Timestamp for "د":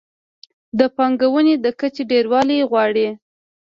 0.79-0.81, 1.63-1.67